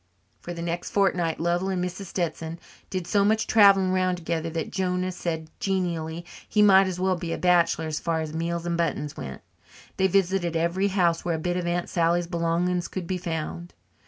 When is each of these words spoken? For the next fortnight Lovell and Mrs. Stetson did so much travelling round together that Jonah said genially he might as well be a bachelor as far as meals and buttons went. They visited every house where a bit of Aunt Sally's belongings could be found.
For 0.39 0.51
the 0.51 0.63
next 0.63 0.89
fortnight 0.89 1.39
Lovell 1.39 1.69
and 1.69 1.85
Mrs. 1.85 2.05
Stetson 2.07 2.57
did 2.89 3.05
so 3.05 3.23
much 3.23 3.45
travelling 3.45 3.91
round 3.91 4.17
together 4.17 4.49
that 4.49 4.71
Jonah 4.71 5.11
said 5.11 5.51
genially 5.59 6.25
he 6.49 6.63
might 6.63 6.87
as 6.87 6.99
well 6.99 7.15
be 7.15 7.31
a 7.33 7.37
bachelor 7.37 7.85
as 7.85 7.99
far 7.99 8.19
as 8.19 8.33
meals 8.33 8.65
and 8.65 8.75
buttons 8.75 9.15
went. 9.15 9.41
They 9.97 10.07
visited 10.07 10.55
every 10.55 10.87
house 10.87 11.23
where 11.23 11.35
a 11.35 11.37
bit 11.37 11.55
of 11.55 11.67
Aunt 11.67 11.87
Sally's 11.87 12.25
belongings 12.25 12.87
could 12.87 13.05
be 13.05 13.19
found. 13.19 13.75